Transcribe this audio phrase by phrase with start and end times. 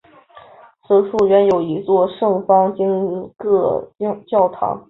[0.87, 2.81] 此处原有一座圣方济
[3.37, 3.91] 各
[4.25, 4.79] 教堂。